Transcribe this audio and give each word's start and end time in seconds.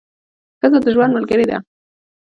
ښځه 0.59 0.79
د 0.83 0.87
ژوند 0.95 1.11
ملګرې 1.17 1.45
ده. 1.49 1.57